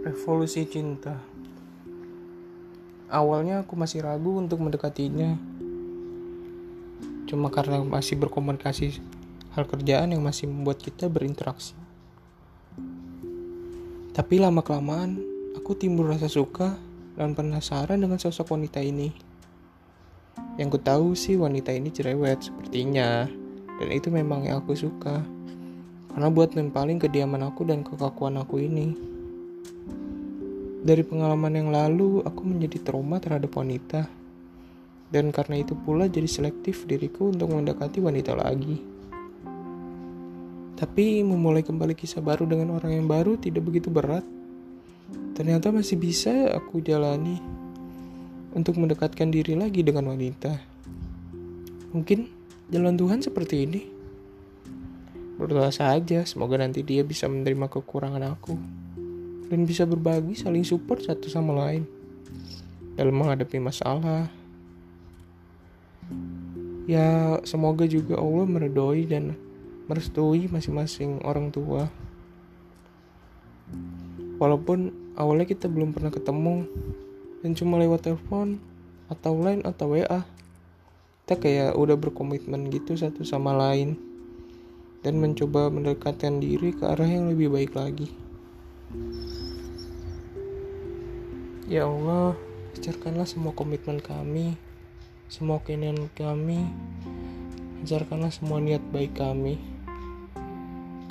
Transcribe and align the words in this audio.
Revolusi 0.00 0.64
Cinta. 0.64 1.12
Awalnya 3.12 3.60
aku 3.60 3.76
masih 3.76 4.00
ragu 4.00 4.32
untuk 4.32 4.64
mendekatinya. 4.64 5.36
Cuma 7.28 7.52
karena 7.52 7.84
masih 7.84 8.16
berkomunikasi 8.16 8.96
hal 9.52 9.68
kerjaan 9.68 10.16
yang 10.16 10.24
masih 10.24 10.48
membuat 10.48 10.80
kita 10.80 11.12
berinteraksi. 11.12 11.76
Tapi 14.16 14.40
lama-kelamaan 14.40 15.20
aku 15.52 15.76
timbul 15.76 16.08
rasa 16.08 16.32
suka 16.32 16.80
dan 17.20 17.36
penasaran 17.36 18.00
dengan 18.00 18.16
sosok 18.16 18.56
wanita 18.56 18.80
ini. 18.80 19.12
Yang 20.56 20.68
ku 20.72 20.78
tahu 20.80 21.12
sih 21.12 21.36
wanita 21.36 21.76
ini 21.76 21.92
cerewet 21.92 22.40
sepertinya 22.48 23.28
Dan 23.76 23.88
itu 23.92 24.08
memang 24.08 24.48
yang 24.48 24.64
aku 24.64 24.72
suka. 24.72 25.20
Karena 26.08 26.32
buat 26.32 26.56
nempaling 26.56 26.96
kediaman 26.96 27.44
aku 27.44 27.68
dan 27.68 27.84
kekakuan 27.84 28.40
aku 28.40 28.64
ini 28.64 29.10
dari 30.80 31.04
pengalaman 31.04 31.52
yang 31.52 31.68
lalu, 31.68 32.24
aku 32.24 32.40
menjadi 32.40 32.80
trauma 32.80 33.20
terhadap 33.20 33.52
wanita. 33.52 34.08
Dan 35.12 35.28
karena 35.28 35.60
itu 35.60 35.76
pula 35.76 36.08
jadi 36.08 36.24
selektif 36.24 36.88
diriku 36.88 37.28
untuk 37.28 37.52
mendekati 37.52 38.00
wanita 38.00 38.32
lagi. 38.32 38.80
Tapi 40.80 41.20
memulai 41.20 41.60
kembali 41.60 41.92
kisah 41.92 42.24
baru 42.24 42.48
dengan 42.48 42.80
orang 42.80 42.96
yang 42.96 43.04
baru 43.04 43.36
tidak 43.36 43.68
begitu 43.68 43.92
berat. 43.92 44.24
Ternyata 45.36 45.68
masih 45.68 46.00
bisa 46.00 46.32
aku 46.56 46.80
jalani 46.80 47.36
untuk 48.56 48.80
mendekatkan 48.80 49.28
diri 49.28 49.60
lagi 49.60 49.84
dengan 49.84 50.08
wanita. 50.08 50.56
Mungkin 51.92 52.24
jalan 52.72 52.96
Tuhan 52.96 53.20
seperti 53.20 53.68
ini. 53.68 53.82
Berdoa 55.36 55.68
saja, 55.68 56.24
semoga 56.24 56.56
nanti 56.56 56.80
dia 56.80 57.04
bisa 57.04 57.28
menerima 57.28 57.68
kekurangan 57.68 58.24
aku 58.24 58.56
dan 59.50 59.66
bisa 59.66 59.82
berbagi 59.82 60.38
saling 60.38 60.62
support 60.62 61.02
satu 61.02 61.26
sama 61.26 61.52
lain 61.66 61.82
dalam 62.94 63.18
menghadapi 63.18 63.58
masalah. 63.58 64.30
Ya, 66.86 67.38
semoga 67.42 67.86
juga 67.90 68.18
Allah 68.18 68.46
meredoi 68.46 69.10
dan 69.10 69.34
merestui 69.90 70.46
masing-masing 70.46 71.18
orang 71.26 71.50
tua. 71.50 71.90
Walaupun 74.38 74.94
awalnya 75.18 75.50
kita 75.50 75.66
belum 75.66 75.90
pernah 75.90 76.14
ketemu 76.14 76.64
dan 77.42 77.50
cuma 77.58 77.76
lewat 77.76 78.06
telepon 78.06 78.62
atau 79.10 79.34
line 79.38 79.66
atau 79.66 79.90
WA. 79.92 80.22
Kita 81.26 81.34
kayak 81.38 81.78
udah 81.78 81.94
berkomitmen 81.98 82.70
gitu 82.74 82.98
satu 82.98 83.22
sama 83.22 83.54
lain 83.54 83.94
dan 85.06 85.18
mencoba 85.18 85.70
mendekatkan 85.70 86.42
diri 86.42 86.74
ke 86.74 86.86
arah 86.86 87.06
yang 87.06 87.30
lebih 87.30 87.54
baik 87.54 87.74
lagi. 87.74 88.10
Ya 91.70 91.86
Allah, 91.86 92.34
ajarkanlah 92.74 93.30
semua 93.30 93.54
komitmen 93.54 94.02
kami, 94.02 94.58
semua 95.30 95.62
keinginan 95.62 96.10
kami, 96.18 96.66
ajarkanlah 97.86 98.34
semua 98.34 98.58
niat 98.58 98.82
baik 98.90 99.14
kami. 99.14 99.54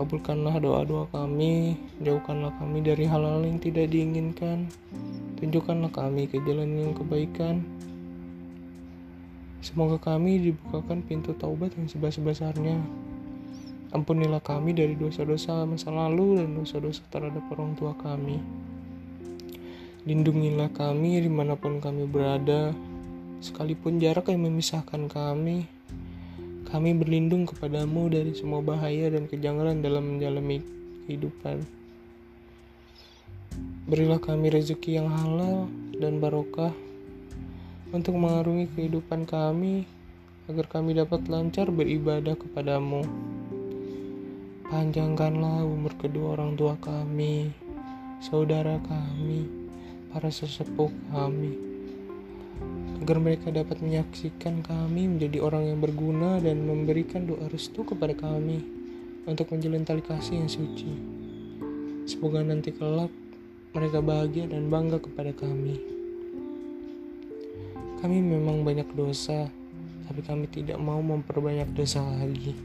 Kabulkanlah 0.00 0.56
doa-doa 0.56 1.12
kami, 1.12 1.76
jauhkanlah 2.00 2.56
kami 2.56 2.80
dari 2.80 3.04
hal-hal 3.04 3.44
yang 3.44 3.60
tidak 3.60 3.92
diinginkan, 3.92 4.72
tunjukkanlah 5.36 5.92
kami 5.92 6.24
ke 6.24 6.40
jalan 6.40 6.72
yang 6.72 6.96
kebaikan. 6.96 7.60
Semoga 9.60 10.00
kami 10.00 10.40
dibukakan 10.40 11.04
pintu 11.04 11.36
taubat 11.36 11.76
yang 11.76 11.84
sebesar-besarnya. 11.84 12.80
Ampunilah 13.92 14.40
kami 14.40 14.72
dari 14.72 14.96
dosa-dosa 14.96 15.68
masa 15.68 15.92
lalu 15.92 16.40
dan 16.40 16.56
dosa-dosa 16.56 17.04
terhadap 17.12 17.44
orang 17.52 17.76
tua 17.76 17.92
kami. 17.92 18.40
Lindungilah 20.06 20.70
kami 20.70 21.18
di 21.18 21.26
mana 21.26 21.58
pun 21.58 21.82
kami 21.82 22.06
berada, 22.06 22.70
sekalipun 23.42 23.98
jarak 23.98 24.30
yang 24.30 24.46
memisahkan 24.46 25.10
kami. 25.10 25.66
Kami 26.70 26.94
berlindung 26.94 27.42
kepadamu 27.42 28.06
dari 28.06 28.30
semua 28.38 28.62
bahaya 28.62 29.10
dan 29.10 29.26
kejanggalan 29.26 29.82
dalam 29.82 30.14
menjalani 30.14 30.62
kehidupan. 31.10 31.66
Berilah 33.90 34.22
kami 34.22 34.46
rezeki 34.46 35.02
yang 35.02 35.10
halal 35.10 35.66
dan 35.98 36.22
barokah 36.22 36.70
untuk 37.90 38.14
mengarungi 38.14 38.70
kehidupan 38.78 39.26
kami 39.26 39.90
agar 40.46 40.70
kami 40.70 40.94
dapat 40.94 41.26
lancar 41.26 41.66
beribadah 41.74 42.38
kepadamu. 42.38 43.02
Panjangkanlah 44.70 45.66
umur 45.66 45.98
kedua 45.98 46.38
orang 46.38 46.54
tua 46.54 46.78
kami, 46.78 47.50
saudara 48.22 48.78
kami, 48.86 49.65
para 50.12 50.30
sesepuh 50.30 50.90
kami 51.10 51.66
agar 53.06 53.22
mereka 53.22 53.54
dapat 53.54 53.78
menyaksikan 53.84 54.66
kami 54.66 55.06
menjadi 55.06 55.38
orang 55.38 55.70
yang 55.70 55.78
berguna 55.78 56.42
dan 56.42 56.66
memberikan 56.66 57.28
doa 57.28 57.46
restu 57.52 57.86
kepada 57.86 58.16
kami 58.16 58.64
untuk 59.26 59.52
menjalin 59.52 59.86
tali 59.86 60.02
kasih 60.02 60.42
yang 60.42 60.50
suci. 60.50 60.90
Semoga 62.06 62.42
nanti 62.42 62.74
kelak 62.74 63.10
mereka 63.76 64.00
bahagia 64.00 64.48
dan 64.48 64.72
bangga 64.72 64.98
kepada 65.02 65.30
kami. 65.36 65.76
Kami 68.00 68.18
memang 68.22 68.64
banyak 68.66 68.88
dosa, 68.96 69.50
tapi 70.06 70.20
kami 70.24 70.48
tidak 70.48 70.78
mau 70.80 70.98
memperbanyak 71.02 71.68
dosa 71.76 72.00
lagi. 72.00 72.56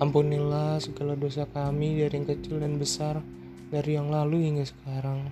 Ampunilah 0.00 0.80
segala 0.80 1.12
dosa 1.14 1.44
kami 1.44 2.00
dari 2.00 2.18
yang 2.18 2.26
kecil 2.26 2.58
dan 2.58 2.80
besar, 2.80 3.20
dari 3.68 3.94
yang 3.94 4.08
lalu 4.08 4.48
hingga 4.48 4.64
sekarang. 4.64 5.28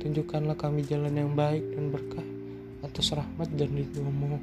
Tunjukkanlah 0.00 0.56
kami 0.56 0.80
jalan 0.88 1.12
yang 1.12 1.36
baik 1.36 1.60
dan 1.76 1.92
berkah 1.92 2.24
atas 2.80 3.12
rahmat 3.12 3.52
dan 3.52 3.68
ridhomu. 3.68 4.40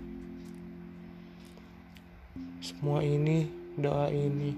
Semua 2.61 3.01
ini, 3.01 3.49
doa 3.73 4.05
ini, 4.13 4.53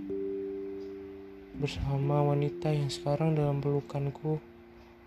bersama 1.55 2.19
wanita 2.27 2.75
yang 2.75 2.91
sekarang 2.91 3.31
dalam 3.31 3.63
pelukanku 3.63 4.43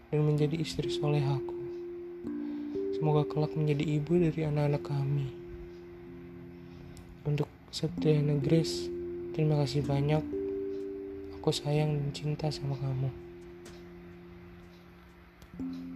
dan 0.08 0.24
menjadi 0.24 0.56
istri 0.56 0.88
solehaku. 0.88 1.60
Semoga 2.96 3.28
kelak 3.28 3.52
menjadi 3.52 3.84
ibu 3.84 4.16
dari 4.16 4.48
anak-anak 4.48 4.84
kami. 4.88 5.28
Untuk 7.28 7.52
Septriana 7.68 8.40
Grace, 8.40 8.88
terima 9.36 9.60
kasih 9.60 9.84
banyak. 9.84 10.24
Aku 11.36 11.52
sayang 11.52 12.00
dan 12.00 12.08
cinta 12.16 12.48
sama 12.48 12.80
kamu. 12.80 13.31
thank 15.58 15.74
you 15.74 15.91